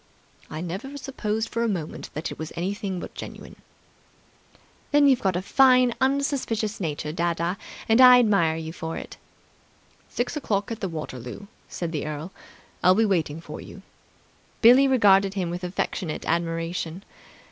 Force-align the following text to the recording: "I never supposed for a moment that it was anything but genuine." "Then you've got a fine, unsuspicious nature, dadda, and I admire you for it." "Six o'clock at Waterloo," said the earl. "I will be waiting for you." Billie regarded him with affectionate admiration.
"I 0.49 0.61
never 0.61 0.97
supposed 0.97 1.49
for 1.49 1.61
a 1.61 1.67
moment 1.67 2.09
that 2.15 2.31
it 2.31 2.39
was 2.39 2.51
anything 2.55 2.99
but 2.99 3.13
genuine." 3.13 3.57
"Then 4.91 5.07
you've 5.07 5.21
got 5.21 5.35
a 5.35 5.43
fine, 5.43 5.93
unsuspicious 6.01 6.79
nature, 6.79 7.13
dadda, 7.13 7.55
and 7.87 8.01
I 8.01 8.17
admire 8.17 8.55
you 8.55 8.73
for 8.73 8.97
it." 8.97 9.17
"Six 10.09 10.35
o'clock 10.35 10.71
at 10.71 10.83
Waterloo," 10.83 11.41
said 11.69 11.91
the 11.91 12.07
earl. 12.07 12.31
"I 12.83 12.89
will 12.89 12.95
be 12.95 13.05
waiting 13.05 13.41
for 13.41 13.61
you." 13.61 13.83
Billie 14.63 14.87
regarded 14.87 15.35
him 15.35 15.51
with 15.51 15.63
affectionate 15.63 16.25
admiration. 16.25 17.03